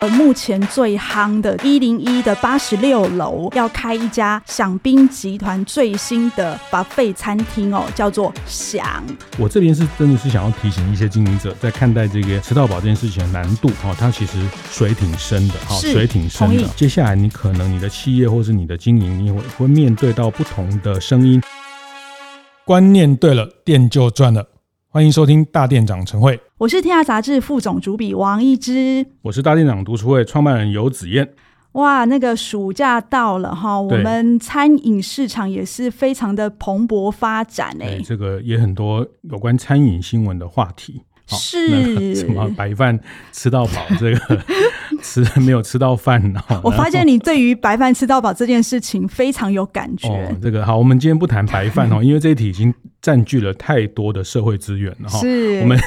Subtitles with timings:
[0.00, 0.10] 彦。
[0.14, 9.02] 目前最夯的一零一的八十六楼要开一家享宾集团最新的 buffet 餐厅哦，叫做享。
[9.38, 14.38] 我这边是真的是想要提醒一些经营者，在看待这个吃到饱这件事情的难度哦，它其实
[14.70, 16.68] 水挺深的哈，水挺深的。
[16.76, 21.42] 接下来你可能你的企业或是你的经营，你会会面对到不同的声音。
[22.64, 24.46] 观念对了，店就赚了。
[24.94, 31.28] 欢迎收听大店长晨会，我是天下杂志副总主笔王一之，我是大店长读书会创办人游子燕。
[31.72, 41.02] 哇，那个暑假到了哈，我们餐饮市场也是非常的蓬勃发展哎，这个也很多有关餐饮新闻的话题。
[41.26, 42.98] 是什么 白饭
[43.32, 43.86] 吃到饱？
[43.98, 44.44] 这个
[45.02, 46.40] 吃没有吃到饭呢？
[46.62, 50.08] 我发现你对于白饭吃到饱这件事情非常有感觉。
[50.08, 55.18] 哦，这个好，我们今天不谈白饭哦， 因为这一题已经占据了太多的社会资源了哈。
[55.18, 55.78] 是，我们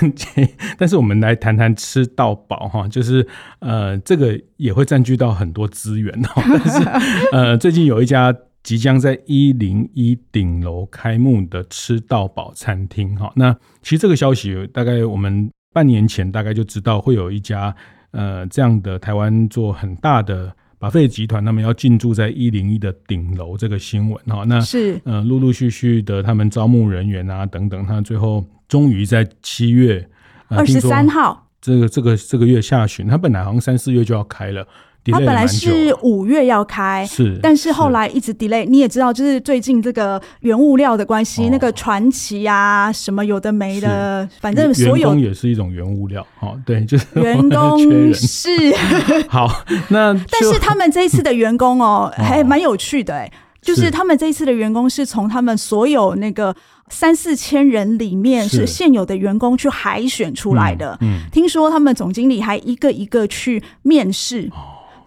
[0.77, 3.27] 但是我们来谈谈吃到饱哈，就是
[3.59, 6.29] 呃，这个也会占据到很多资源哦。
[6.35, 6.89] 但是
[7.31, 8.35] 呃，最近有一家。
[8.67, 17.73] 即将在一零一顶楼开幕的吃到饱餐厅，哈，那其实这个消息大概我们半年前大概就知道会有一家
[18.11, 24.99] 呃这样的台湾做很大的 buffet 集团，他们要进驻在一零一的顶楼这个新闻，哈，那是。
[25.05, 30.05] 呃陆陆续续的他们招募人员啊等等，他最后终于在七月
[30.49, 31.47] 二十三号。
[31.61, 34.67] 这个这个这个月下旬，他本来好像三四月就要开了。
[35.11, 38.65] 他本来是五月要开，是，但是后来一直 delay。
[38.65, 46.25] 你也知道，就是最近这个原物料的关系，那个传奇啊，什么有的没的，反正所有也是一种原物料。
[46.39, 48.49] 哦，对，就是 员工是
[49.29, 49.63] 好。
[49.89, 56.55] 那但是他们这一次的员工哦， 还蛮有趣的哎，就是他们这一次的员工是从他们所有那个
[56.89, 60.97] 三四千人里面是现有的员工去海选出来的。
[61.01, 64.49] 嗯，听说他们总经理还一个一个去面试。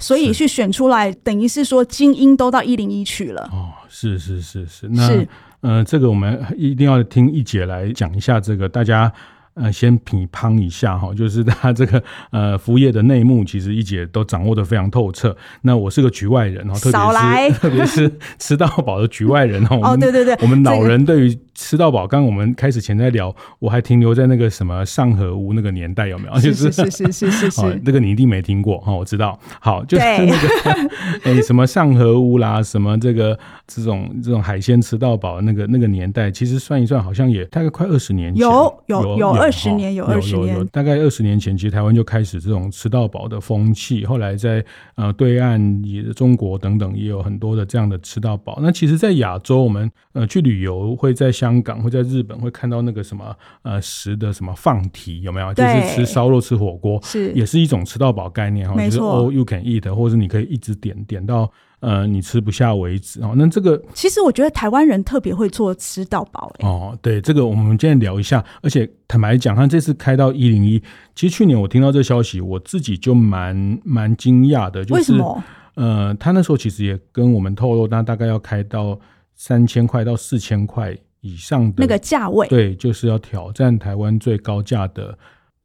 [0.01, 3.49] 所以去选出来，等于是说精英都到一零一去了。
[3.53, 5.29] 哦，是是是是，那是
[5.61, 9.13] 呃，这个我们一定要听一姐来讲一下这个，大家。
[9.55, 15.37] 呃，先品乓一下哈，就是他这个呃服务业的内幕，其实一姐都掌握的非常透彻。
[15.63, 19.77] 那我是个局外人哈，特别是 特别是吃到饱的局外人哈。
[19.83, 26.41] 哦，对对对，我们老人对于吃到饱，刚刚我们开始前在聊，我还停留在那个什么上河屋那个年代有没有？
[26.41, 29.39] 就是是是是是 是，那个你一定没听过哈，我知道。
[29.61, 30.91] 好，就是那个
[31.25, 33.37] 哎什么上河屋啦，什么这个
[33.67, 39.40] 这种这种海鲜吃到饱那个那个年代，其实算一算，好像也大概快二十年前，有有有。
[39.41, 44.05] 二十年有二十年，大概二十年前，其实台湾就开始这种吃到饱的风气。
[44.05, 44.65] 后来在
[44.97, 48.59] 呃对岸也中国等等也有很多的这样的吃到饱。
[48.61, 55.55] 那其实，在亚洲，我们呃去旅游，会在香港，会在日本，会看到那个什么呃食的什么放题有没有？
[55.55, 61.51] 就是吃烧肉、吃火锅，是也是一种吃到饱概念哈，就是 all you can eat，或者你可以一直点点到。
[61.81, 63.33] 呃，你吃不下为止哦。
[63.35, 66.69] 那这个其实我觉得台湾人特别会做吃到饱哎。
[66.69, 68.45] 哦，对，这个我们今天聊一下。
[68.61, 70.79] 而且坦白讲，他这次开到一零一，
[71.15, 74.85] 其实去年我听到这消息，我自己就蛮蛮惊讶的。
[74.85, 75.43] 就是、为什么？
[75.77, 78.99] 呃，他那时候其实也跟我们透露，他大概要开到
[79.35, 82.47] 三千块到四千块以上的那个价位。
[82.49, 85.17] 对，就是要挑战台湾最高价的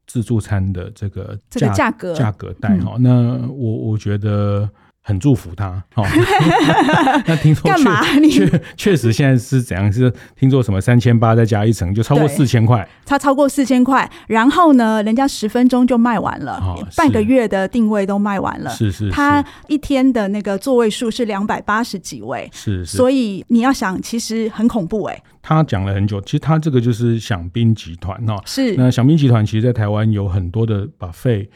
[0.06, 2.94] 自助餐的这个这个价格价格带哈。
[2.96, 4.66] 嗯、那我我觉得。
[5.08, 6.04] 很祝福他，哦，
[7.26, 8.02] 那听说干嘛？
[8.28, 9.90] 确确实现在是怎样？
[9.92, 18.70] 是听说什么三千八再加一层就超过四千块，它超过四千块，然后呢，人家十分钟就卖完了，哦、半个月的定位都卖完了。
[18.70, 25.22] 是是，是，他一天的那个座位数是两百八十几位，是，是，所以你要想，其实很恐怖哎、欸。
[25.40, 31.46] 他讲了很久，其实他这个就是饗宾集团哦，是那饗宾集团，其实在台湾有很多的 buffet。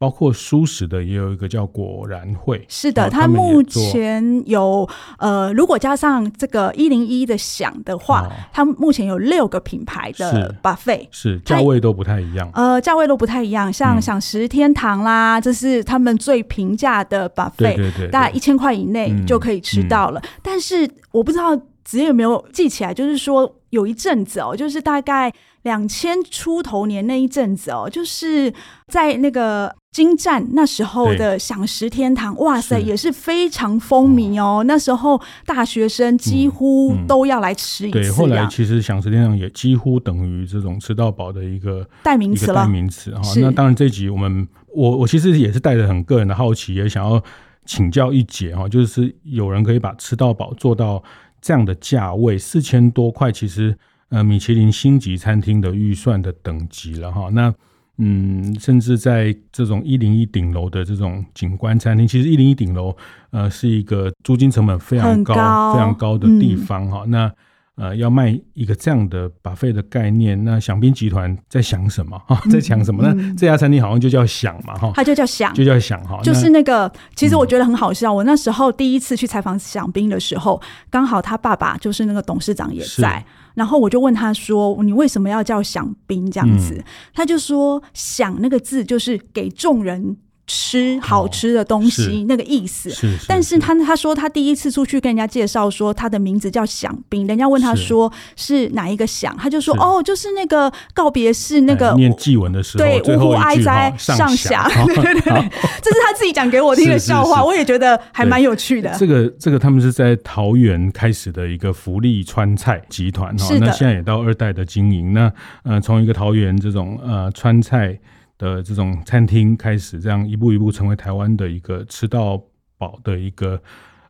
[0.00, 4.88] 包括舒食的也有一个叫果然会，是的，它目前有
[5.18, 20.22] 呃，如果加上这个一零一的饗的话，它目前有六个品牌的 buffet，是价位都不太一样，呃，价位都不太一样，像享食天堂啦，这是他们最平价的 buffet，对对对，大概一千块以内就可以吃到了。
[20.42, 21.54] 但是我不知道
[21.84, 25.30] 子彦有没有记起来，就是说有一阵子哦，就是大概
[25.64, 28.50] 两千出头年那一阵子哦，就是
[28.88, 29.76] 在那个。
[29.92, 34.62] 京站那时候的享食天堂，哇塞，也是非常风靡哦。
[34.64, 38.00] 那时候大学生几乎都要来吃一次。
[38.00, 42.62] 对，后来其实享食天堂也几乎等于这种吃到饱的一个代名词了。
[42.62, 43.20] 代名词哈。
[43.40, 47.20] 那当然这集我们我我其实也是带着很个人的好奇，也想要
[47.66, 51.02] 请教一节哈，就是有人可以把吃到饱做到
[51.40, 53.76] 这样的价位，四千多块，其实
[54.10, 57.28] 呃，米其林星级餐厅的预算的等级了哈。
[57.32, 57.52] 那
[58.00, 62.96] 嗯，甚至在这种一零一顶楼的这种景观餐厅，其实一零一顶楼
[63.30, 67.02] 呃是一个租金成本非常高、高非常高的地方哈。
[67.04, 67.32] 嗯、那
[67.76, 72.38] 呃，要卖一个这样的 buffet 的概念，那饗宾集团在想什么哈？
[72.50, 73.02] 在想什么？
[73.06, 76.20] 嗯、那这家餐厅好像就叫想嘛哈，它就叫想，就叫想哈。
[76.22, 78.12] 就是那个，其实我觉得很好笑。
[78.12, 80.60] 嗯、我那时候第一次去采访饗宾的时候，
[80.90, 83.24] 刚好他爸爸就是那个董事长也在，是
[83.60, 90.16] 然后我就问他说：“你为什么要叫响兵这样子？”嗯、他就说：“响那个字就是给众人。”
[90.50, 92.90] 吃好吃的东西那个意思，
[93.28, 98.70] 但是他他说他第一次出去跟人家介绍说他的名字叫响兵，人家问他说是。
[98.70, 105.50] 哪一个响，他就说哦，就是那个告别式那个念祭文的时候，对，呜呼哀哉上霞， 对对对，
[105.82, 108.94] 这是他自己讲给我听的笑话，我也觉得还蛮有趣的。
[108.96, 115.30] 这个这个他们是在桃园开始的一个福利川菜集团哈，那现在也到二代的经营，那
[115.64, 117.98] 呃从一个桃园这种呃川菜。
[118.40, 122.42] 的这种餐厅开始这样一步一步成为台湾的一个吃到
[122.78, 123.60] 饱的一个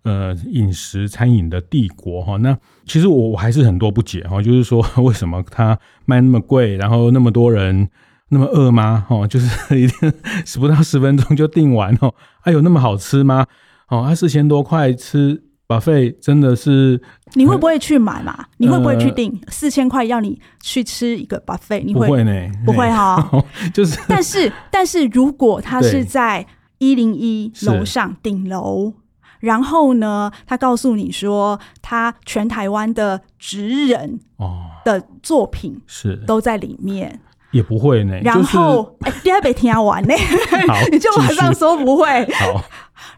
[0.05, 2.37] 呃饮食餐饮的帝国哈。
[2.37, 2.56] 那
[2.87, 7.91] 其实我我还是很多不解哈，就是说为什么它卖那么贵，然后那么多人
[8.29, 9.05] 那么饿吗？
[9.09, 10.12] 哈，就是一定
[10.61, 12.15] 不到十分钟就订完哦。
[12.41, 13.49] 还有那么好吃吗？
[13.88, 15.43] 哦，它四千多块吃。
[15.70, 17.00] Buffet 真的是，
[17.34, 18.46] 你会不会去买嘛？
[18.56, 21.84] 你会不会去订四千块要你去吃一个 buffet？
[21.84, 22.32] 你会不会呢？
[22.67, 23.31] 不会哈，
[23.72, 23.96] 就是。
[24.08, 26.44] 但是，但是如果他是在
[26.78, 28.94] 一零一楼上顶楼，
[29.38, 37.20] 然后呢，他告诉你说，他全台湾的职人哦的作品是都在里面，
[37.52, 38.19] 也不会呢。
[38.25, 40.14] 然后，哎，第二杯听完呢，
[40.90, 42.05] 你就马上说不会。
[42.34, 42.64] 好，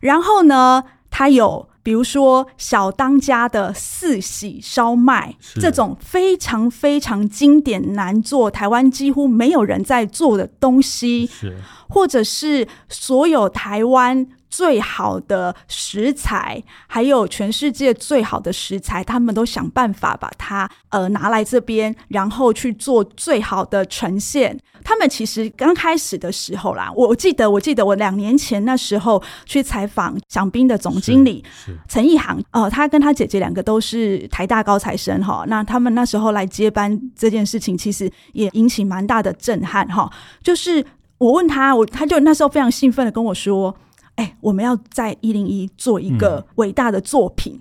[0.01, 1.67] 然后呢，他有。
[1.83, 11.57] 比如说小当家的四喜烧麦，是这种非常非常经典难做，台湾几乎没有人在做的东西，是
[11.89, 14.29] 或者是所有台湾。
[14.53, 24.61] 最好的食材，还有全世界最好的食材，他们都想办法把它呃拿来这边，然后去做最好的呈现。
[24.85, 31.43] 他们其实刚开始的时候啦，我记得，我记得我两年前那时候去采访饗宾的总经理
[31.89, 40.13] 陈义航，呃，他跟他姐姐两个都是台大高材生哈，那他们那时候来接班这件事情，其实也引起蛮大的震撼哈。
[40.43, 40.85] 就是
[41.17, 43.75] 我问他，我他就那时候非常兴奋的跟我说。
[44.17, 47.59] 哎、欸，我们要在一零一做一个伟大的作品，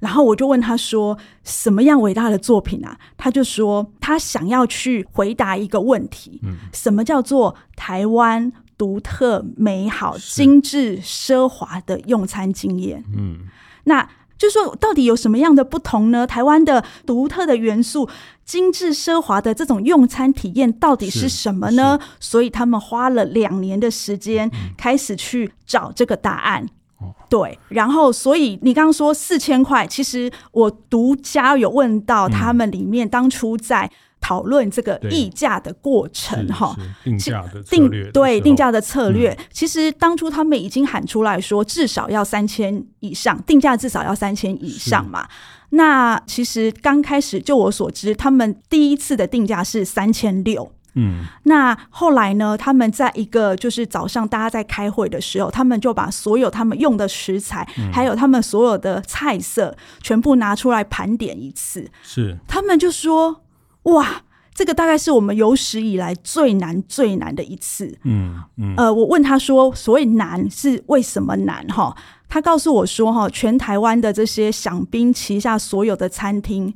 [0.00, 13.48] 然后我就问他说：“什么样伟大的作品啊？”他就说：“他想要去回答一个问题，嗯、什么叫做台湾独特、美好、精致、奢华的用餐经验？”嗯，
[13.84, 14.08] 那。
[14.38, 16.26] 就说到底有什么样的不同呢？
[16.26, 18.08] 台湾的独特的元素、
[18.44, 21.98] 精致奢华的这种用餐体验到底是什么呢？
[22.20, 26.66] 所以他们花了两年的时间开始去找这个答案。
[27.02, 33.90] 嗯、对，然后所以你刚刚说四千块，其实我独家有问到他们里面当初在。
[34.26, 36.74] 讨论这个议价的过程，哈，
[37.04, 45.28] 定价的策略，对定价的策略，嗯、其实当初他们已经喊出来说，至少要三千以上，定价至少要三千以上嘛。
[45.70, 63.42] 那其实刚开始，就我所知，他们第一次的定价是三千六，嗯，那后来呢，他们在一个就是早上大家在开会的时候，他们就把所有他们用的食材，嗯、还有他们所有的菜色，全部拿出来盘点一次，是，他们就说。
[63.86, 64.22] 哇，
[64.56, 67.94] 这个大概是我们有史以来最难最难的一次。
[68.04, 71.62] 嗯嗯，呃，我问他说，所谓难是为什么难？
[71.68, 71.94] 哈，
[72.26, 76.72] 他告诉我说，哈，全台湾的这些享兵旗下所有的餐厅，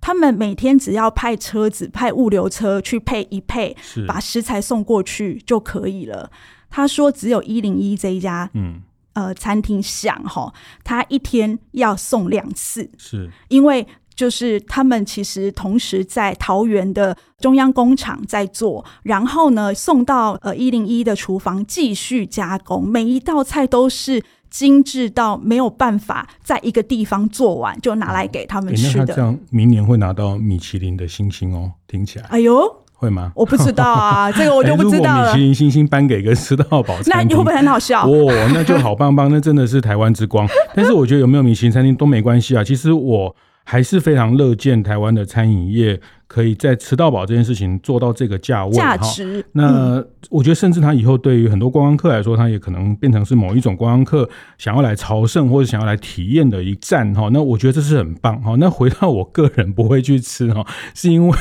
[0.00, 6.30] 他们每天只要派车子、派物流车去配一配，把食材送过去就可以了。
[6.70, 8.80] 他说，只有一零一这一家，嗯，
[9.14, 10.54] 呃，餐厅想哈，
[10.84, 13.84] 他一天要送两次，是因为。
[14.16, 29.00] 就是他们其实同时在桃园的中央工厂在做，然后呢送到呃一零一的厨房继续加工，每一道菜都是精致到没有办法在一个地方做完就拿来给他们吃的。
[29.00, 32.24] 那他这样明年会拿到米其林的星星哦，听起来。
[32.30, 32.82] 哎呦。
[32.98, 33.30] 会吗？
[33.36, 35.34] 我不知道啊， 这个我就不知道了。
[35.34, 38.04] 米其林星星颁给一个吃到饱那你会不会很好笑？
[38.08, 40.48] 哦，那就好棒棒，那真的是台湾之光。
[40.74, 42.64] 但是我觉得有没有米其林餐厅都没关系啊。
[42.64, 43.36] 其实我
[43.68, 49.44] 还是非常乐见台湾的餐饮业可以在吃到饱这件事情做到这个价位价值。
[49.50, 57.28] 那我觉得，甚至他以后对于很多观光客来说，他也可能变成是某一种观光客想要来朝圣或者想要来体验的一站哈。
[57.32, 58.54] 那我觉得这是很棒哈。
[58.58, 61.36] 那回到我个人不会去吃哈，是因为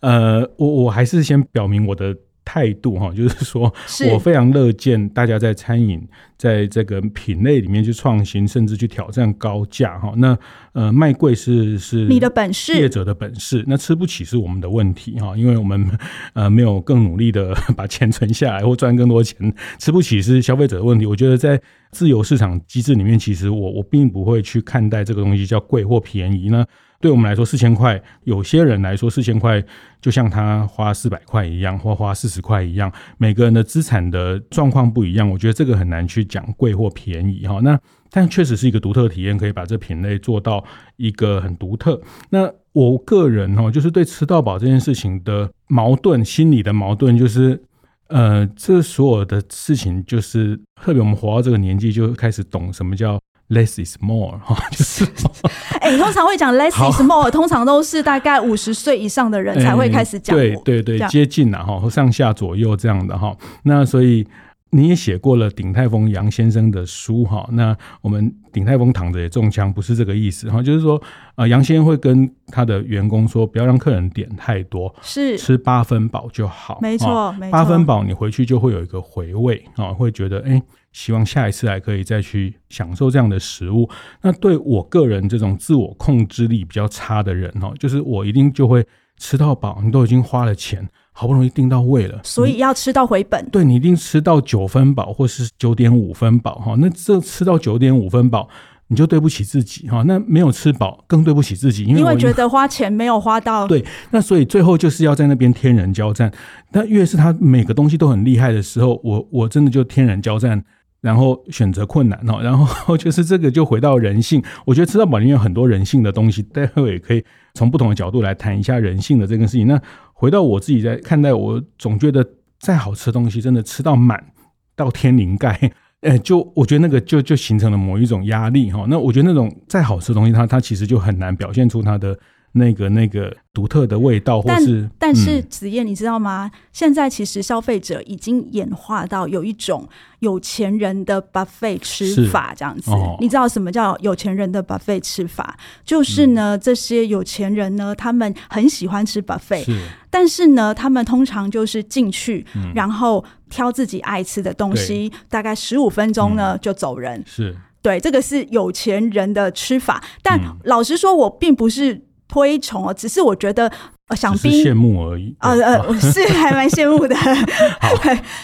[0.00, 2.14] 呃，我我还是先表明我的。
[2.44, 3.72] 态度哈， 就是说
[4.12, 6.00] 我非常乐见大家在餐饮
[6.36, 10.12] 在这个品类里面去创新，甚至去挑战高价哈。
[10.16, 10.36] 那
[10.72, 13.64] 呃卖贵是是你的本事，业者的本事。
[13.66, 15.98] 那吃不起是我们的问题哈，因为我们
[16.34, 21.06] 呃没有更努力的 把钱存下来或赚更多钱，吃不起是消费者的问题。
[21.06, 21.60] 我觉得在
[21.90, 26.64] 自由市场机制里面，其实我我并不会去看待这个东西叫贵或便宜呢。
[27.04, 29.62] 对我们来说，四千块，有些人来说，四千块
[30.00, 32.90] 就像他花四百块一样，或花四十块一样。
[33.18, 37.60] 每个人的资产的状况不一样，我觉得这个很难去讲贵或便宜哈。
[37.62, 37.78] 那
[38.10, 40.64] 但确实是一个独特体验，可以把这品类做到
[40.96, 42.00] 一个很独特。
[42.30, 47.62] 那我个人哦，就是对吃到饱这件事情的矛盾，心理的矛盾，就是
[48.08, 53.20] 呃，这所有的事情，就是特别我们活到这个年纪，就开始懂什么叫。
[53.50, 55.04] Less is more 哈，就是
[55.84, 63.36] 哎、通常会讲 less is more，通常都是大概五十岁以上的人才会开始讲、欸，对对对，接近了哈，上下左右这样的哈。
[63.64, 64.26] 那所以
[64.70, 67.46] 你也写过了鼎泰丰杨先生的书哈。
[67.52, 70.98] 那我们鼎泰丰躺着也中枪，不是这个意思哈，就是说
[71.34, 80.52] 呃，杨先生会跟他的员工说，不要让客人点太多，是吃八分饱就好，没错，没错，八分饱你回去就会有一个回味啊，会觉得哎。
[80.52, 80.62] 欸
[80.94, 83.90] 希望下一次还可以再去享受这样的食物。
[84.22, 88.86] 那对我个人这种自我控制力比较差的人哈，就是我一定就会
[89.18, 89.80] 吃到饱。
[89.82, 93.48] 你都已经花了钱，好不容易订到位了，所以要吃到回本。
[93.50, 96.74] 对，你一定吃到九分饱或是九点五分饱哈。
[96.78, 98.48] 那这吃到九点五分饱，
[98.88, 100.02] 你就对不起自己哈。
[100.08, 103.64] 那没有吃饱更对不起自己，因为，因为觉得花钱没有花到。
[103.68, 106.32] 对，那所以最后就是要在那边天人交战。
[106.72, 110.64] 那越是他每个东西都很厉害的时候，我我真的就天人交战。
[111.00, 114.42] 然后选择困难哦， 然后就是这个就回到人性。
[114.64, 119.66] 我觉得吃到饱里面有很多人性的东西，待会也可以从不同的角度来谈一下人性的这个事情。
[119.66, 119.78] 那
[120.14, 122.26] 回到我自己在看待，我总觉得
[122.58, 124.32] 再好吃的东西，真的吃到满
[124.74, 128.86] 到天灵盖，哎， 就我觉得那个就就形成了某一种压力哈。
[128.88, 132.18] 那我觉得那种再好吃的东西，它它其实就很难表现出它的。
[132.56, 136.48] 那个那个独特的味道，或是但，但是子燕，你知道吗？
[136.52, 139.88] 嗯、现在其实消费者已经演化到有一种
[140.20, 142.92] 有钱人的 buffet 吃法这样子。
[142.92, 145.56] 哦、你知道什么叫有钱人的 buffet 吃法？
[145.84, 149.76] 就是呢，嗯、这些有钱人呢，他们很喜欢吃 buffet，是
[150.08, 157.20] 但是呢，他们通常就是进去，嗯、然后挑自己爱吃的东西，大概十五分钟呢、嗯、就走人。
[157.26, 160.00] 是对，这个是有钱人的吃法。
[160.22, 162.04] 但老实说，我并不是。
[162.34, 163.70] 推崇哦，只是我觉得，
[164.08, 165.32] 呃，饗宾羡慕而已。
[165.38, 167.14] 呃呃， 是还蛮羡慕的。
[167.80, 167.94] 好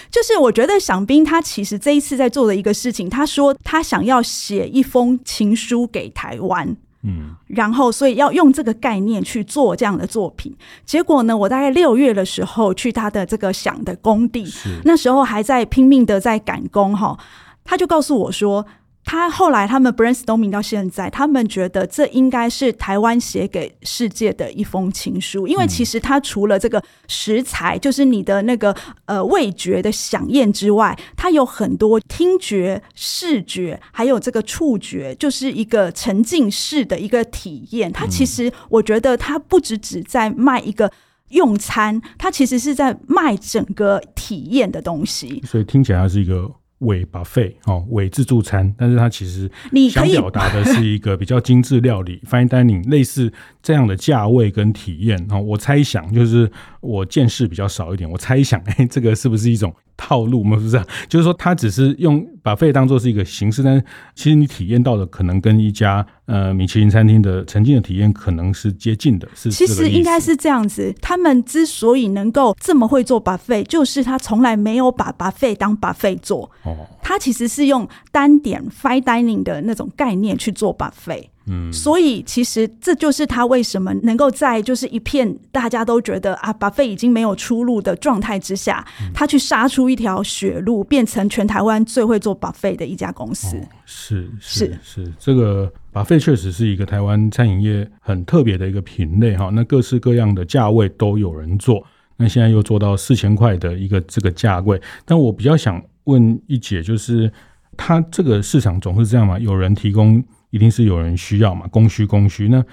[0.08, 10.56] 就是我觉得想兵他其实这一次在做的一个事情，他说他想要写一封情书给台湾，嗯，然后所以要用这个概念去做这样的作品。
[10.86, 14.46] 结果呢，我大概六月的时候去他的这个想的工地，
[14.84, 17.18] 那时候还在拼命的在赶工哈，
[17.64, 18.64] 他就告诉我说。
[19.02, 28.76] 他后来他们 brainstorming 到现在，他们觉得这应该是台湾写给世界的一封情书，因为其实它除了这个食材，就是你的那个
[29.06, 37.90] 呃味觉的饗宴之外，它有很多听觉、视觉，还有这个触觉，就是一个沉浸式的一个体验。
[37.90, 40.92] 它其实我觉得它不只只在卖一个
[41.30, 45.42] 用餐，它其实是在卖整个体验的东西。
[45.44, 46.48] 所以听起来是一个。
[46.80, 49.50] 伪 buffet 哦，伪自助餐，但是它其实
[49.90, 53.32] 想表达的是一个比较精致料理， fine dining 类似
[53.62, 55.18] 这样的价位跟体验。
[55.30, 59.74] 哦，我猜想就是我见识比较少一点，我猜想，哎，这个是不是一种？
[60.00, 60.62] 套路嘛，是？
[60.62, 69.28] 不是，就是说，他只是用 buffet 当做是一个形式，但是其实你体验到的可能跟一家呃米其林餐厅的曾经的体验可能是接近的。
[69.34, 70.94] 是，其实应该是这样子。
[71.02, 76.50] 他们之所以能够这么会做 buffet，就是他从来没有把 buffet 当 buffet 做。
[76.64, 81.26] 哦，他其实是用单点 fine dining 的那种概念去做 buffet。
[81.46, 93.56] 嗯，所以其实这就是他为什么能够在就是一片大家都觉得啊，buffet 已经没有出路的状态之下，嗯、他去杀出一条血路，变成全台湾最会做 buffet 的一家公司。
[93.56, 99.50] 哦、是是是，是，这个 buffet 确实是一个台湾餐饮业很特别的一个品类哈。
[99.52, 101.82] 那各式各样的价位都有人做，
[102.16, 104.80] 那现在又做到四千块的一个这个价位。
[105.06, 107.32] 但我比较想问一姐，就是
[107.76, 109.38] 他这个市场总是这样嘛？
[109.38, 110.22] 有人提供。
[110.50, 112.48] 一定是有人需要嘛，供需供需。
[112.48, 112.64] 那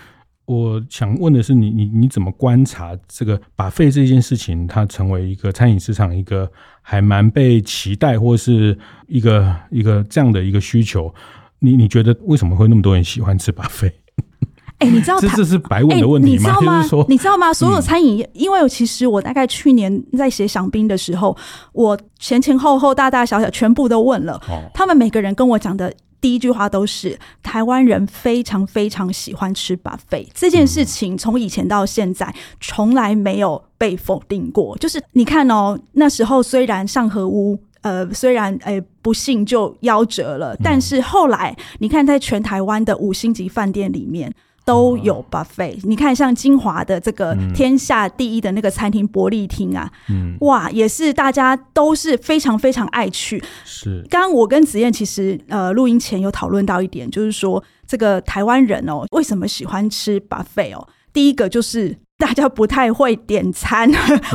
[0.45, 6.49] 我想问的是你，你你你怎么观察这个 buffet 这件事情，它成为一个餐饮市场一个
[6.81, 11.13] 还蛮被期待，或是一个一个这样的一个需求？
[11.59, 13.91] 你你觉得为什么会那么多人喜欢吃 buffet？
[14.79, 16.51] 哎、欸，你知道这这是白问的问题吗？
[16.51, 16.83] 欸、你知道吗？
[16.83, 17.51] 就是、你知道吗？
[17.51, 21.35] 所有餐饮因为其实我大概去年在写饗宾的时候，
[21.73, 34.77] 我前前后后大大小小全部都问了，哦、他们每个人跟我讲的第一句话都是：台湾人非常非常喜欢吃 buffet 这件事情，从以前到现在从来没有被否定过。
[34.77, 44.33] 就是你看哦，那时候虽然上河屋呃，虽然哎、不幸就夭折了，但是后来你看，在全台湾的五星级饭店里面。
[44.67, 53.41] 都有 buffet，你看像金华的这个天下第一的那个餐厅伯利厅啊，嗯，哇，也是大家都是非常非常爱去。
[53.63, 60.85] 是，刚刚我跟子燕其实呃录音前有讨论到一点，就是说这个台湾人哦，为什么喜欢吃 buffet 哦？
[61.13, 61.97] 第一个就是。
[62.17, 63.89] 大家不太会点餐，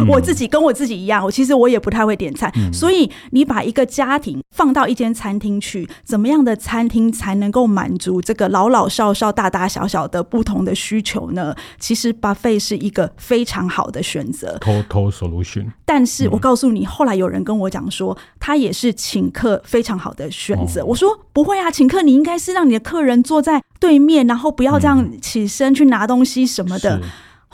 [0.09, 2.51] 我自己跟我自己一样，我其实我也不太会点餐。
[2.73, 11.55] 所以你把一个家庭放到一间餐厅去，怎么样的餐厅才能够满足这个老老少少、大大小小的不同的需求呢？
[11.81, 15.67] 其实 buffet 是一个非常好的选择，total solution。
[15.85, 20.85] 但是我告诉你，后来有人跟我讲说，他也是请客非常好的选择。
[20.85, 27.01] 我说不会啊，请客你应该是让你的客人坐在对面，然后不要这样起身去拿东西什么的。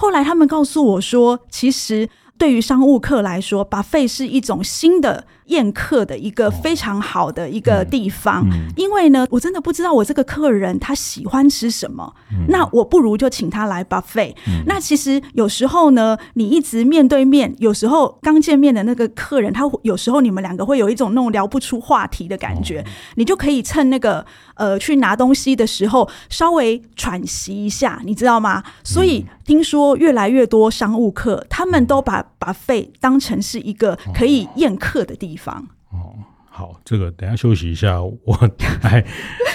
[0.00, 5.26] 后来他们告诉我说，其实对于商务客来说把费是一种新的。
[5.48, 14.62] 宴客的一个非常好的一个地方，因为呢，我真的不知道我这个客人他喜欢吃什么，嗯，那我不如就请他来 buffet，嗯。
[14.66, 22.84] 那其实有时候呢，你一直面对面，有时候刚见面的那个客人，他有时候你们两个会有一种那种聊不出话题的感觉，哦，
[23.16, 24.24] 你就可以趁那个
[24.54, 28.62] 呃去拿东西的时候稍微喘息一下，你知道吗？
[28.84, 35.66] 所以听说越来越多商务客他们都把 buffet 当成是一个可以宴客的地方。
[35.90, 36.12] 哦，
[36.50, 38.50] 好，这个等下休息一下，我
[38.84, 39.02] 来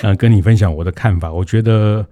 [0.02, 1.32] 呃跟你分享我的看法。
[1.32, 2.04] 我觉得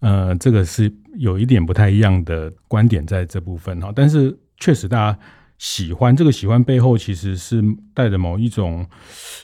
[0.00, 5.18] 呃这个是有一点不太一样的观点在这部分哈，但是确实大家
[5.56, 7.62] 喜欢这个喜欢背后其实是
[7.94, 8.86] 带着某一种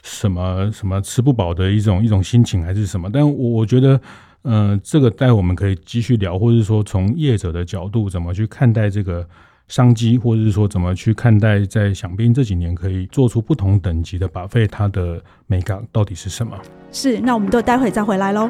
[0.03, 3.09] 什么什么吃不饱的一种一种心情还是什么？
[3.11, 3.99] 但我我觉得
[4.43, 9.27] 呃这个待会我们可以继续聊，或者说从业者的角度怎么去看待这个。
[9.69, 16.57] 商机，或者是说怎么去看待，在想必这几年可以做出不同等级的把费它的美感到底是什么？
[16.91, 18.49] 是，那我们就待会再回来喽。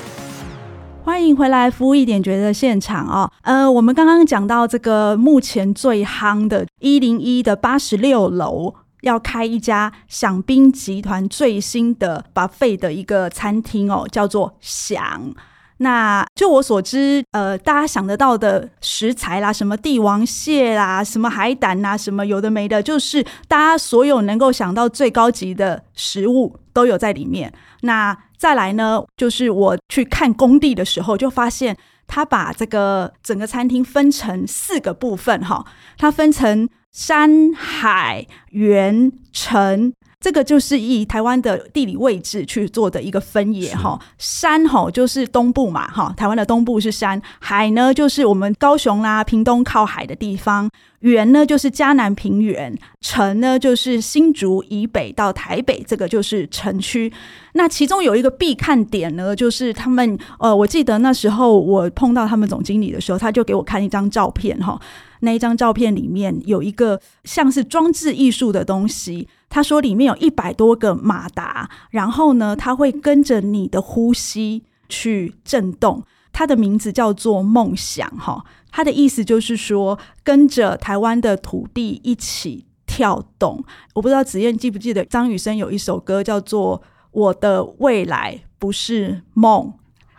[1.03, 3.29] 欢迎回来，服务一点觉得现场哦。
[3.41, 15.33] 呃，我们刚刚讲到这个目前最夯的一零一的八十六楼要开一家饗宾集团最新的 buffet 的一个餐厅哦，叫做饗。
[15.77, 27.51] 那就我所知，呃，大家想得到的食材啦，什么帝王蟹啦，什么海胆啦，什么有的没的，就是大家所有能够想到最高级的食物都有在里面。
[27.81, 31.77] 那再来呢，就是我去看工地的时候，就发现
[32.07, 35.63] 他把这个整个餐厅分成四个部分哈，
[35.95, 39.93] 它分成山海原城。
[40.19, 50.67] 这个就是以台湾的地理位置去做的一个分野哈，山哈就是东部嘛哈，台湾的东部是山，海呢就是我们高雄啦、屏东靠海的地方，
[51.01, 57.11] 园呢就是嘉南平原，城呢就是新竹以北到台北，这个就是城区。
[57.53, 64.79] 那其中有一个必看点呢，就是他们呃，我记得那时候我碰到他们总经理的时候，他就给我看一张照片哈，
[65.21, 69.27] 那一张照片里面有一个像是装置艺术的东西。
[69.49, 76.03] 他说里面有一百多个马达，然后呢，它会跟着你的呼吸去震动。
[76.31, 83.63] 它的名字叫做梦想，哈，它的意思就是说跟着台湾的土地一起跳动。
[83.93, 86.79] 我不知道子燕记不记得张雨生有一首歌叫做
[87.11, 89.73] 《我的未来不是梦》，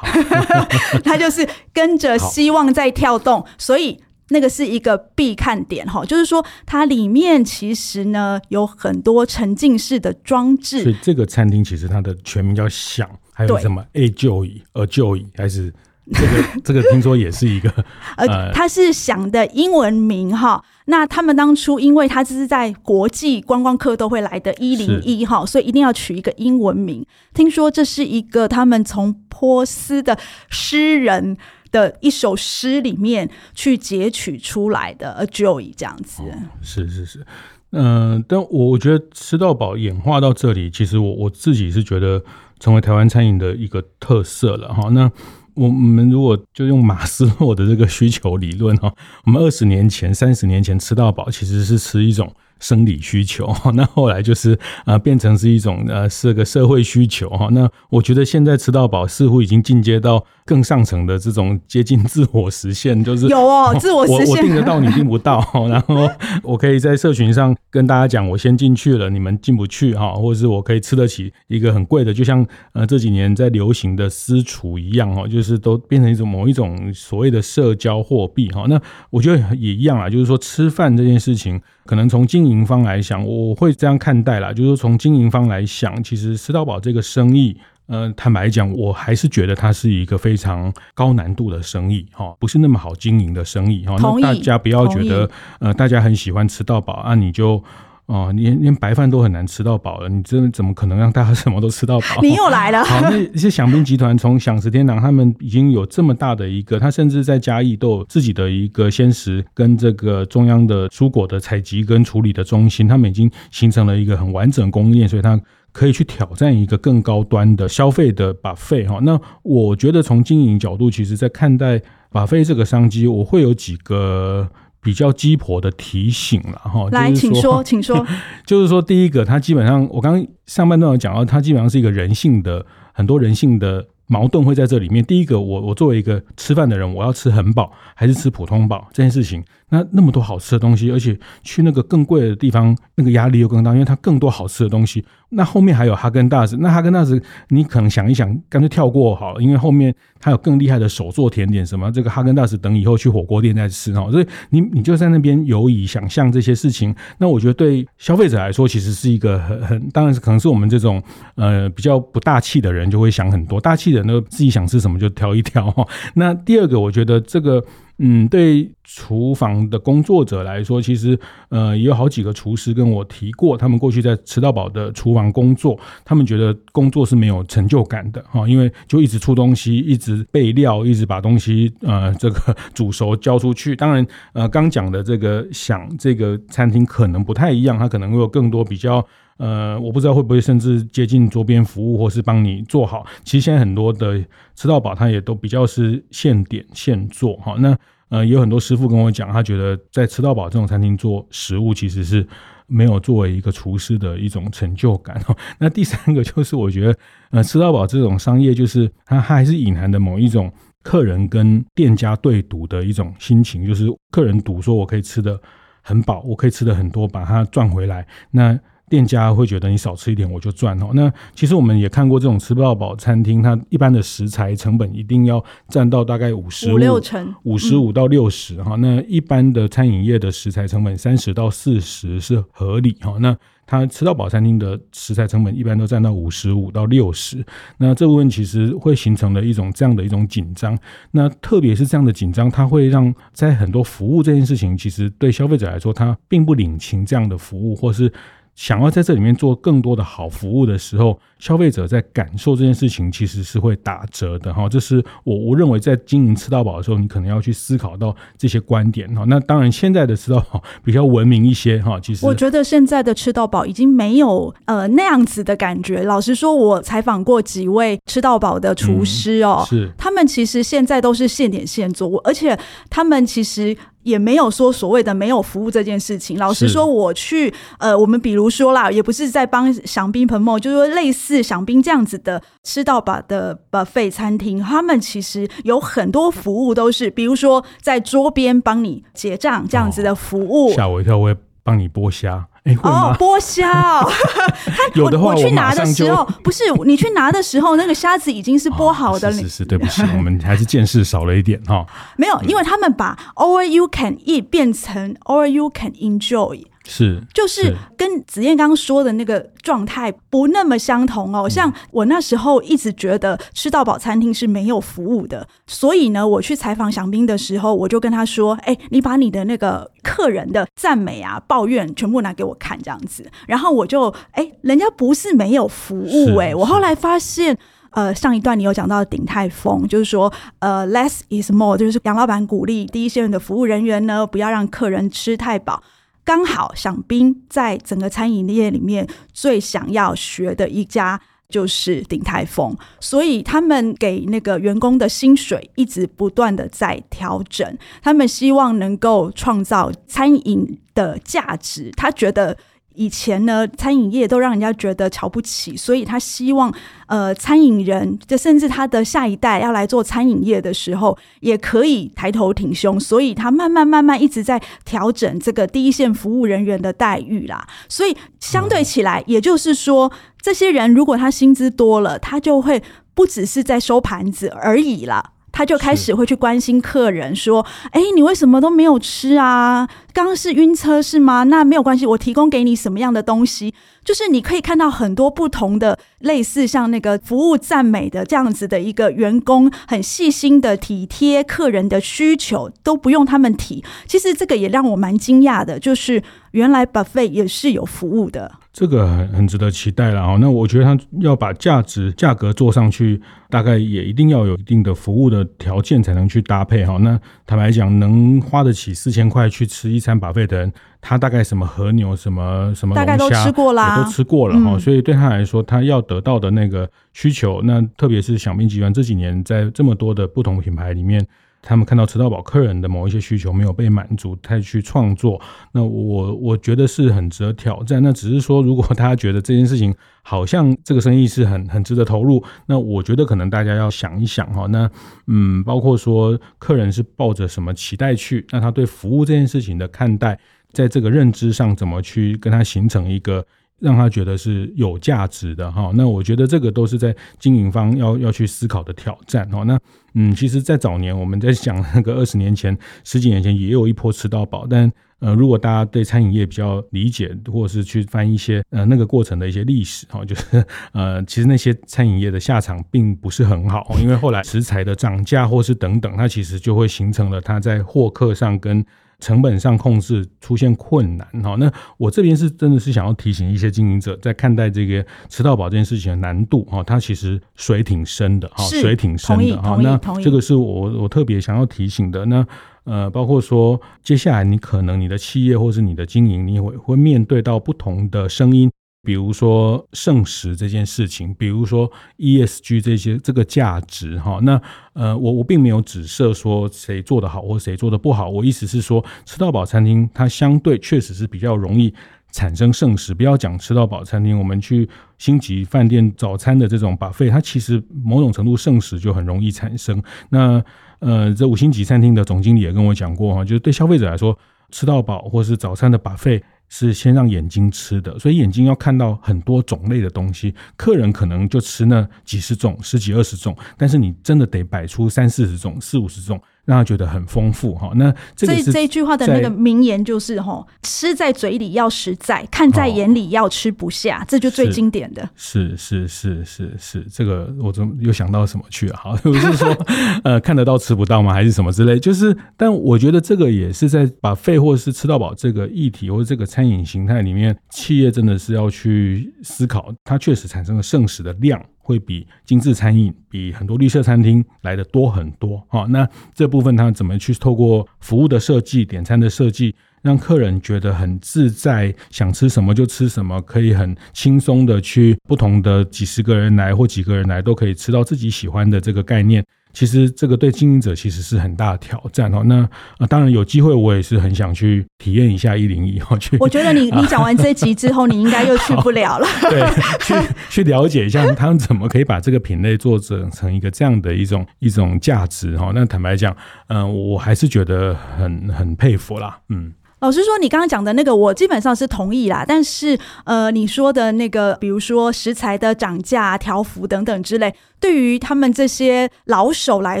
[1.04, 4.00] 他就是跟着希望在跳动，所以。
[4.30, 10.82] 那个是一个必看点哈，就是说它里面其实呢有很多沉浸式的装置。
[10.82, 15.72] 所以这个餐厅其实它的全名叫想，还有什么 A Joy、A Joy 还是
[16.12, 17.68] 这个这个听说也是一个
[18.16, 20.62] 呃，他是想的英文名哈。
[20.86, 27.04] 那他们当初因为他这是在国际观光客都会来的一零一哈，所以一定要取一个英文名。
[27.34, 30.16] 听说这是一个他们从波斯的
[30.48, 31.36] 诗人
[31.72, 36.22] 的一首诗里面去截取出来的，A Joy 这样子。
[36.22, 36.26] 哦、
[36.62, 37.26] 是是是，
[37.72, 42.22] 嗯、呃，但我觉得吃到饱演化到这里，其实我我自己是觉得
[42.60, 44.88] 成为台湾餐饮的一个特色了哈。
[44.90, 45.10] 那
[45.56, 52.32] 我们如果就用马斯洛的这个需求理论哈，我们二十年前、三十年前吃到饱其实是吃一种。
[52.60, 57.48] 生理需求， 那后来就是呃变成是一种呃是个社会需求哈。
[57.52, 66.08] 那我觉得现在吃到饱似乎已经进阶到更上层的这种接近自我实现，就是有哦， 自我实现，我订得到你订不到， 然后
[66.42, 78.64] 我可以在社群上跟大家讲，我先进去了，你们进不去哈，或者是我可以吃得起一个很贵的，就像呃这几年在流行的私厨一样哈，就是都变成一种某一种所谓的社交货币哈。
[78.68, 81.60] 那我觉得也一样啊，就是说吃饭这件事情。
[81.86, 93.96] 可能从经营方来想，我会这样看待啦，就是说从经营方来想，其实吃到饱这个生意，呃，坦白讲，我还是觉得它是一个非常高难度的生意，哈，不是那么好经营的生意，哈。
[94.00, 97.62] 那大家不要觉得，呃，大家很喜欢吃到饱啊，你就。
[98.06, 102.06] 哦，连连白饭都很难吃到饱了，你这怎么可能让大家什么都吃到饱？
[102.22, 102.84] 你又来了。
[102.84, 115.40] 好，那 一些享兵集团从享食天堂，他们已经有这么大的一个，他甚至在嘉义都有自己的一个鲜食跟这个中央的蔬果的采集跟处理的中心，他们已经形成了一个很完整供应链，所以他
[115.72, 119.00] 可以去挑战一个更高端的消费的 buffet 哈。
[119.02, 124.48] 那我觉得从经营角度，其实在看待 buffet 这个商机，我会有几个。
[124.86, 128.06] 比较鸡婆的提醒了哈，来，请说， 请说。
[128.46, 135.04] 就是说，第一个，它基本上，我刚刚上半段有讲到，它基本上是一个人性的很多人性的矛盾会在这里面。
[135.04, 139.42] 第一个，我我作为一个吃饭的人，我要吃很饱还是吃普通饱这件事情。
[139.70, 145.04] 那那么多好吃的东西，而且去那个更贵的地方，那个压力又更大，因为它更多好吃的东西。
[145.28, 154.08] 那后面还有哈根达斯，那哈根达斯你可能想一想，干脆跳过好了，因为后面它有更厉害的手做甜点什么，这个哈根达斯等以后去火锅店再吃哦。
[154.10, 161.02] 所以你你就在那边游移想象这些事情，那我觉得对消费者来说，其实是一个很很，当然是可能是我们这种
[161.34, 165.86] 呃比较不大气的人就会想很多，大气的人都自己想吃什么就挑一挑哈。
[166.14, 167.62] 那第二个，我觉得这个。
[167.98, 183.74] 嗯，对厨房的工作者来说，其实呃也有好几个厨师跟我提过，他们过去在吃到饱的厨房工作，他们觉得工作是没有成就感的哈，因为就一直出东西，一直备料，一直把东西呃这个 煮熟交出去。
[183.74, 189.06] 当然呃刚讲的这个想这个餐厅可能不太一样，它可能会有更多比较。
[189.38, 193.06] 呃，我不知道会不会甚至接近桌边服务，或是帮你做好。
[193.24, 194.22] 其实现在很多的
[194.54, 197.54] 吃到饱，它也都比较是现点现做哈。
[197.58, 197.76] 那
[198.08, 202.24] 呃，也有很多师傅跟我讲，他觉得在吃到饱这种餐厅做食物，其实是
[202.68, 205.20] 没有作为一个厨师的一种成就感。
[205.58, 206.96] 那第三个就是，我觉得
[207.30, 210.52] 呃，吃到饱这种商业，就是它它还是隐含的某一种
[210.84, 215.36] 客人跟店家对赌的一种心情，就是客人赌说我可以吃的
[215.82, 218.06] 很饱，我可以吃的很多，把它赚回来。
[218.30, 218.56] 那
[218.88, 220.90] 店家会觉得你少吃一点我就赚哦。
[220.94, 228.76] 那其实我们也看过这种吃不到饱餐厅，它一般的食材成本一定要占到大概五十五六成，五十五到六十哈。
[228.76, 233.16] 那一般的餐饮业的食材成本三十到四十是合理哈。
[233.18, 237.44] 那它吃到饱餐厅的食材成本一般都占到五十五到六十。
[237.78, 240.78] 那这部分其实会形成了一种这样的一种紧张。
[241.10, 248.12] 那特别是这样的紧张，它会让在很多服务这件事情，其实对消费者来说，他并不领情这样的服务，或是。
[248.56, 254.66] 想要在这里面做更多的好服务的时候，消费者在感受这件事情其实是会打折的哈。
[254.66, 259.24] 这是我我认为在经营吃到饱的时候，你可能要去思考到这些观点哈。
[259.28, 262.00] 那当然，现在的吃到饱比较文明一些哈。
[262.00, 266.02] 其实我觉得现在的吃到饱已经没有呃那样子的感觉。
[266.04, 273.76] 老实说，我采访过几位吃到饱的厨师哦，是他们其实现在都是现点现做，而且他们其实。
[274.06, 276.38] 也没有说所谓的没有服务这件事情。
[276.38, 290.72] 老实说，我去呃，我们比如说啦，也不是在帮饗宾 promote，就是说类似饗宾这样子的吃到饱的 buffet 餐厅，他们其实有很多服务都是，比如说在桌边帮你结账这样子的服务。
[290.72, 292.46] 吓、哦、我一跳，我会帮你剥虾。
[292.82, 294.10] 哦，剥虾哦，
[294.94, 299.36] 有的话我，我去拿的时候，不是你去拿的时候，那个虾子已经是剥好的了。
[299.36, 301.86] 哦、是是是，对不起，我们还是见识少了一点哈。
[302.16, 306.64] 没有，因为他们把 all you can eat 变成 all you can enjoy。
[306.88, 311.48] 是，就是跟子燕刚刚说的那个状态不那么相同哦。
[311.48, 327.58] 像我那时候一直觉得吃到饱餐厅是没有服务的，所以呢，我去采访祥斌的时候，我就跟他说：“哎，你把你的那个客人的赞美啊、抱怨全部拿给我看，这样子。”然后我就哎，人家不是没有服务哎，我后来发现。
[327.90, 335.82] 呃，上一段你有讲到鼎泰丰，就是说，呃，less is more，就是杨老板鼓励第一线的服务人员呢，不要让客人吃太饱。
[336.26, 351.90] 刚好想斌在整个餐饮业里面最想要学的一家就是鼎泰丰，所以他们给那个员工的薪水一直不断的在调整，他们希望能够创造餐饮的价值。
[351.96, 352.58] 他觉得。
[352.96, 356.72] 以前呢，餐饮业都让人家觉得瞧不起，所以他希望，
[357.06, 362.98] 呃，餐饮人，就甚至他的下一代要来做餐饮业的时候，也可以抬头挺胸。
[362.98, 367.66] 所以他慢慢慢慢一直在调整这个第一线服务人员的待遇啦。
[367.88, 372.82] 所以相对起来，也就是说，这些人如果他薪资多了，他就会
[373.14, 375.32] 不只是在收盘子而已啦。
[375.56, 379.88] 他就开始会去关心客人，说：“哎，你为什么都没有吃啊？
[380.12, 381.44] 刚刚是晕车是吗？
[381.44, 383.72] 那没有关系，我提供给你什么样的东西？
[384.04, 393.82] 就是你可以看到很多不同的类似像那个服务赞美的这样子的一个员工，很细心的体贴客人的需求，都不用他们提。
[394.06, 400.36] 其实这个也让我蛮惊讶的，就是原来 buffet 也是有服务的。”这个很很值得期待了哈。
[400.38, 406.98] 那我觉得他要把价值价格做上去，大概也一定要有一定的服务的条件才能去搭配哈。
[406.98, 414.72] 那坦白讲，能花得起四千块去吃一餐 buffet 的人，他大概什么和牛、什么什么龙虾，大概都吃过啦，都吃过了哈。
[414.74, 421.26] 嗯、所以对他来说，他要得到的那个需求，那特别是祥彬集团这几年在这么多的不同品牌里面。
[421.68, 425.40] 他们看到吃到饱客人的某一些需求没有被满足，他去创作，
[425.72, 428.00] 那我我觉得是很值得挑战。
[428.00, 434.66] 那只是说，如果大家觉得这件事情好像这个生意是很很值得投入，那我觉得可能大家要想一想哈。
[434.68, 434.88] 那
[435.26, 440.38] 嗯，包括说客人是抱着什么期待去，那他对服务这件事情的看待，
[440.72, 443.44] 在这个认知上怎么去跟他形成一个。
[443.80, 449.62] 让他觉得是有价值的哈，那我觉得这个都是在经营方要要去思考的挑战哈。
[449.64, 449.78] 那
[450.14, 468.82] 嗯，其实，在早年我们在想那个二十年前、十几年前也有一波吃到饱，但呃，如果大家对餐饮业比较理解，或是去翻一些呃那个过程的一些历史哈，就是呃，其实那些餐饮业的下场并不是很好，因为后来食材的涨价或是等等，它其实就会形成了它在获客上跟。
[469.18, 479.78] 成本上控制出现困难哈，那我这边是真的是想要提醒一些经营者，在看待这个吃到饱这件事情的难度哈，它其实水挺深的哈，水挺深的哈。
[479.80, 482.26] 那这个是我我特别想要提醒的。
[482.26, 482.46] 那
[482.84, 488.70] 呃，包括说接下来你可能你的企业或是你的经营，你会会面对到不同的声音。
[489.06, 491.88] 比如说剩食这件事情，比如说
[492.18, 494.60] ESG 这些这个价值哈，那
[494.94, 501.94] 呃我我并没有指涉说谁做得好或谁做得不好，我意思是说吃到饱餐厅它相对确实是比较容易
[502.32, 503.14] 产生剩食。
[503.14, 504.88] 不要讲吃到饱餐厅，我们去
[505.18, 510.02] 星级饭店早餐的这种把费它其实某种程度剩食就很容易产生。
[510.30, 510.60] 那
[510.98, 514.36] 呃这五星级餐厅的总经理也跟我讲过哈，就是对消费者来说，
[514.72, 516.42] 吃到饱或是早餐的把费。
[516.68, 520.54] 是先让眼睛吃的，所以眼睛要看到很多种类的东西。
[520.76, 526.40] 客人可能就吃那几十种、十几二十种，但是你真的得摆出三四十种、四五十种。
[526.66, 535.26] 让他觉得很丰富哈，那这个这一句话的那个名言就是哈，吃在嘴里要实在，看在眼里要吃不下，这就最经典的。
[535.36, 538.96] 是是是是是，这个我怎么又想到什么去了？
[538.96, 539.68] 好，不是说
[540.24, 541.32] 呃看得到吃不到吗？
[541.32, 541.98] 还是什么之类？
[541.98, 551.62] 就是，但我觉得这个也是在 buffet 或是吃到饱这个议题或者这个餐饮形态里面，企业真的是要去思考，它确实产生了剩食的量。
[551.86, 555.86] 会比精致餐饮、比很多绿色餐厅来的多很多哈。
[555.88, 559.72] 那这部分他怎么去透过服务的设计、点餐的设计，
[560.02, 569.44] 让客人觉得很自在，想吃什么就吃什么，可以很轻松的去不同的几十个人来或几个人来都可以吃到自己喜欢的这个概念。
[569.76, 572.42] 其实这个对经营者其实是很大的挑战哦。
[572.46, 572.62] 那
[572.96, 576.16] 啊，当然有机会，我也是很想去体验一下一零一哦。
[576.18, 579.26] 去，我觉得你 你讲完这集之后，你应该又去不了了。
[579.50, 579.62] 对，
[580.00, 580.14] 去
[580.48, 585.72] 去了解一下他们怎么可以把这个品类做成成一个这样的一种一种价值哈。
[585.74, 586.34] 那坦白讲，
[586.68, 589.74] 嗯，我还是觉得很很佩服啦，嗯。
[590.06, 592.44] 老实说，你刚刚讲的那个，我基本上是同意啦。
[592.46, 600.00] 但是，呃，你说的那个，比如说食材的涨价、调幅等等之类，对于他们这些老手来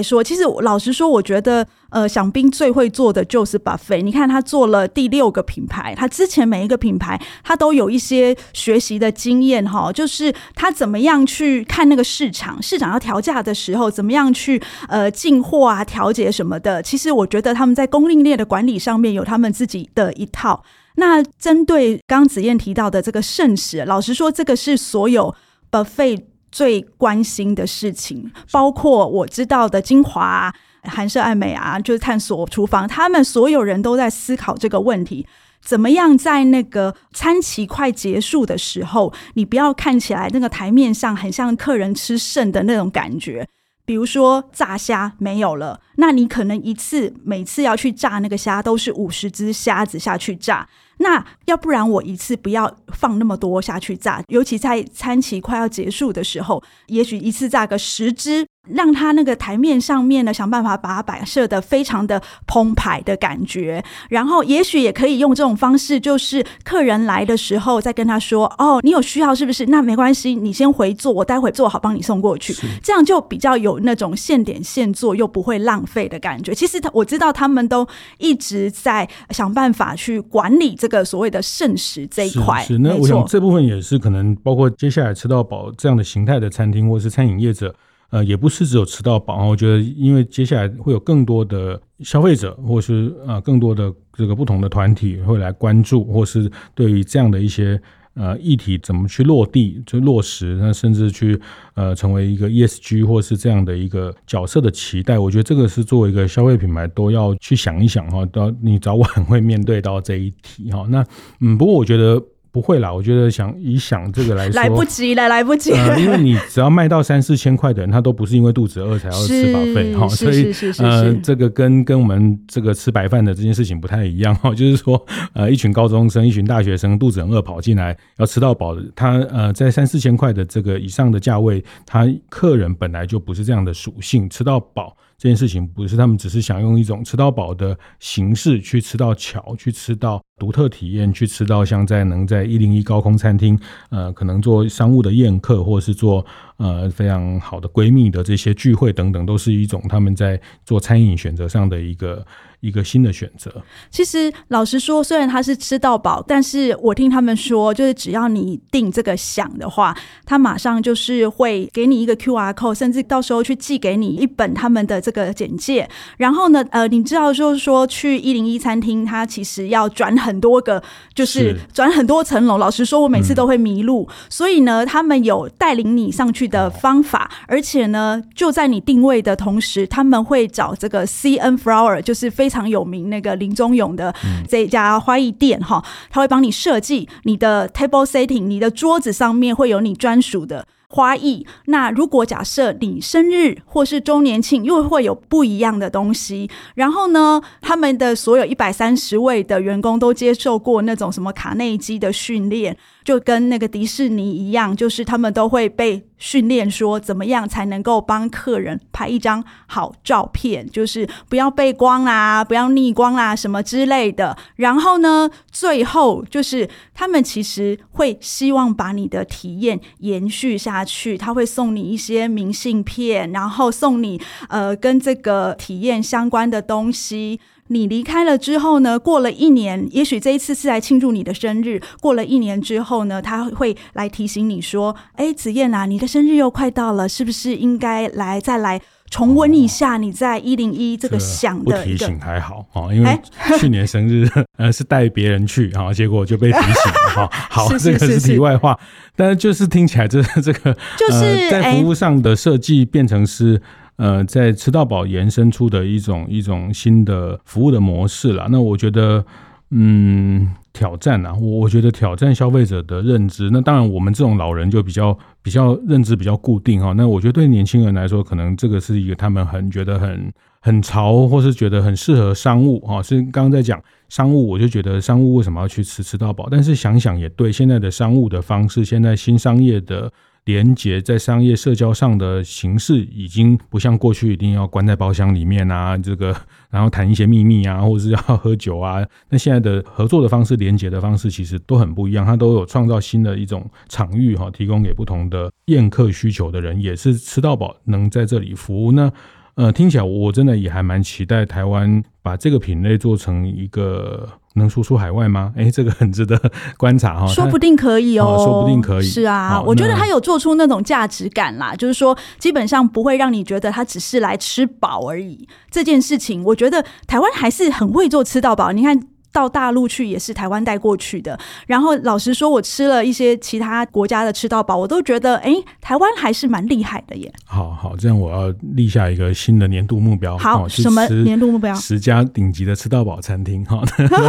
[0.00, 4.02] 说，其实老实说，我觉得呃，饗宾最会做的就是 buffet。
[4.02, 16.82] 你看他做了第六个品牌，他之前每一个品牌他都有一些学习的经验哈，就是他怎么样去看那个市场，市场要调价的时候，怎么样去呃进货啊、调节什么的。
[16.82, 20.64] 其实我觉得他们在供应链的管理上面有他们自己的一套。
[20.96, 25.34] 那针对刚子燕提到的这个剩食，老实说，这个是所有
[25.70, 30.52] buffet 最关心的事情，包括我知道的精华。
[30.88, 35.26] 韩舍爱美啊，就是探索厨房，他们所有人都在思考这个问题：
[35.62, 43.46] 怎么样在那个餐期快结束的时候，你不要看起来那个台面上很像客人吃剩的那种感觉。
[43.84, 50.68] 比如说炸虾没有了，那你可能一次每次要去炸那个虾都是五十只虾子下去炸，
[50.98, 58.44] 那要不然我一次不要放那么多下去炸，尤其在餐期快要结束的时候，也许一次炸个十只。
[58.68, 69.66] 让他那个台面上面呢，想办法把它摆设的非常的澎湃的感觉，然后也许也可以用这种方式，就是客人来的时候再跟他说：“哦，你有需要是不是？
[69.66, 76.54] 那没关系，你先回做，我待会做好帮你送过去。”这样就比较有那种现点现做又不会浪费的感觉。
[76.54, 77.86] 其实他我知道他们都
[78.18, 82.62] 一直在想办法去管理这个所谓的剩食这一块。
[82.62, 87.74] 是，是那我想这部分也是可能包括接下来吃到饱这样的形态的餐厅或是餐饮业者。
[88.10, 97.80] 呃，也不是只有吃到饱，我觉得，因为接下来会有更多的消费者，或是呃更多的这个不同的团体会来关注，或是对于这样的一些
[98.14, 101.40] 呃议题怎么去落地，就落实，那甚至去
[101.74, 110.86] 呃成为一个 ESG 或是这样的一个角色的期待，我觉得这个是作为一个消费品牌都要去想一想哈，到你早晚会面对到这一题哈。
[110.88, 111.04] 那
[111.40, 112.22] 嗯，不过我觉得。
[112.56, 115.88] 不会啦，我觉得想以想这个来说，来不及了，来不及了。
[115.88, 124.48] 呃、因为你只要卖到三四千块的人，他都不是因为肚子饿才要吃 buffet 哈，所以呃，这个跟跟我们这个吃白饭的这件事情不太一样哈。
[124.56, 134.96] 就是说，呃，一群高中生、一群大学生肚子很饿跑进来要吃到饱的，他呃在三四千块的这个以上的价位，他客人本来就不是这样的属性，吃到饱。
[135.18, 146.24] 这件事情不是他们只是想用一种吃到饱的形式去吃到巧，去吃到独特体验，去吃到像在能在一零一高空餐厅，呃，可能做商务的宴客，或者是做
[146.56, 152.24] 呃非常好的闺蜜的这些聚会等等，都是一种他们在做餐饮选择上的一个。
[152.60, 153.52] 一个新的选择。
[153.90, 165.88] 其实老实说，虽然他是吃到饱，但是我听他们说，就是只要你定这个想的话，他马上就是会给你一个 QR code，甚至到时候去寄给你一本他们的这个简介。
[166.16, 170.82] 然后呢，呃，你知道就是说去一零一餐厅，他其实要转很多个，
[171.14, 172.56] 就是转很多层楼。
[172.56, 182.66] 老实说，我每次都会迷路，嗯、所以呢，他们有带领你上去的方法，而且呢，就在你定位的同时，他们会找这个 CN Flower，就是非常。
[182.66, 184.12] 有名那个林中勇的
[184.48, 191.46] 这一家花艺店哈，他会帮你设计你的 table setting，你的桌子上面会有你专属的花艺。
[191.66, 196.48] 那如果假设你生日或是周年庆，又会有不一样的东西。
[196.74, 202.78] 然后呢，他们的所有一百三十位的员工都接受过那种什么卡内基的训练。
[203.04, 214.36] 就跟那个迪士尼一样，就是他们都会被训练说怎么样才能够帮客人拍一张好照片，就是不要背光啦，不要逆光啦，什么之类的。
[214.56, 224.18] 然后呢，最后就是他们其实会希望把你的体验延续下去，他会送你一些明信片，然后送你
[224.48, 227.38] 呃跟这个体验相关的东西。
[227.68, 231.82] 你离开了之后呢，过了一年，也许这一次是来庆祝你的生日。
[232.00, 243.20] 过了一年之后呢，他会来提醒你说：“哎，子燕啊，你的生日又快到了，是不是应该来再来重温一下你在一零一这个想的？”不提醒还好啊，因为
[243.58, 247.28] 去年生日 呃是带别人去啊，结果就被提醒了哈。
[247.50, 248.78] 好，这个是题外话，
[249.14, 253.60] 但是就是听起来这这个就是在服务上的设计变成是。
[253.98, 258.46] 呃，在吃到饱延伸出的一种一种新的服务的模式了。
[258.50, 259.24] 那我觉得，
[259.70, 263.48] 嗯，挑战啊，我我觉得挑战消费者的认知。
[263.50, 266.92] 那当然，我们这种老人就比较比较认知比较固定哈。
[266.92, 273.02] 那我觉得对年轻人来说，可能这个是一个他们很觉得很很潮，或是觉得很适合商务哈。
[273.02, 276.48] 是刚刚在讲商务，我就觉得商务为什么要去吃吃到饱？
[276.50, 280.12] 但是想想也对，现在的商务的方式，现在新商业的。
[280.46, 286.34] 连接在商业社交上的形式已经不像过去一定要关在包厢里面啊， 这个
[286.70, 289.04] 然后谈一些秘密啊， 或者是要喝酒啊。
[289.28, 298.92] 那现在的合作的方式、连接的方式其实都很不一样，它都有创造新的一种场域哈，提供给不同的宴客需求的人，也是吃到饱能在这里服务。
[298.92, 299.12] 那
[299.56, 304.28] 呃，听起来我真的也还蛮期待台湾把这个品类做成一个
[304.58, 305.52] 能输出海外吗？
[305.56, 306.40] 哎，这个很值得
[306.76, 307.26] 观察哈。
[307.32, 309.04] 说不定可以哦，哦说不定可以。
[309.04, 315.48] 是啊，我觉得他有做出那种价值感啦，就是说基本上不会让你觉得他只是来吃饱而已。
[315.70, 318.72] 这件事情，我觉得台湾还是很会做吃到饱。
[318.72, 319.00] 你看。
[319.36, 327.30] 到大陆去也是台湾带过去的，然后老实说，我吃了一些其他国家的吃到饱，我都觉得，哎，台湾还是蛮厉害的耶。
[327.44, 330.38] 好好，这样我要立下一个新的年度目标。
[330.38, 331.74] 好，什么年度目标？
[331.74, 333.82] 十家顶级的吃到饱餐厅，哈，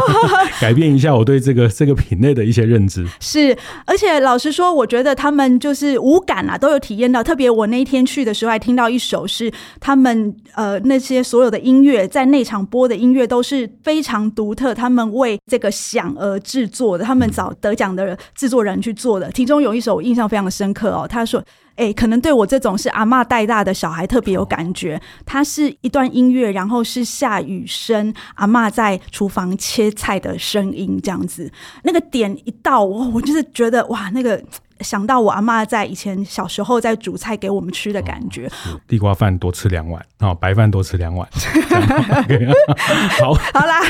[0.60, 3.08] 改变一下我对这个这个品类的一些认知。
[3.22, 7.24] 是，而且老实说，我觉得他们就是无感啊，都有体验到。
[7.24, 9.50] 特别我那一天去的时候，还听到一首是
[9.80, 14.97] 他们呃那些所有的音乐在内场播的音乐都是非常独特，他们。
[14.98, 19.32] 们为这个想而制作的，他们找得奖的制作人去做的。
[19.32, 21.44] 其中有一首我印象非常的深刻哦，他说
[21.78, 25.02] ：“哎，可能对我这种是阿嬷带大的小孩特别有感觉。
[25.26, 31.50] 它是一段音乐，然后是下雨声，阿嬷在厨房切菜的声音，这样子。
[31.84, 34.44] 那个点一到，我我就是觉得哇，那个。”
[34.82, 41.28] 想到我阿嬷在以前小时候在煮菜给我们吃的感觉，哦、地瓜饭多吃两碗啊、哦，白饭多吃两碗。
[43.20, 43.82] 好，好啦，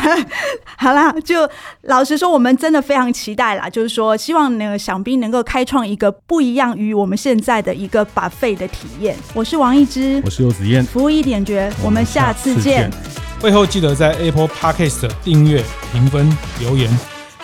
[0.77, 1.45] 好啦，就
[1.81, 9.15] 老实说，我们真的非常期待啦，就是说，希望那个饗宾能够开创一个不一样于我们现在的一个 buffet 的体验。
[9.34, 12.91] 我是王一之，我是游子燕，服务一点绝，我们下次见。
[13.39, 16.89] 会后记得在 Apple Podcast 订阅、评分、留言。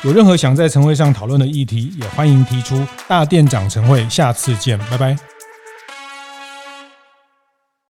[0.02, 2.84] 有任何想在晨会上讨论的议题，也欢迎提出。
[3.08, 5.33] 大店长晨会，下次见，拜拜。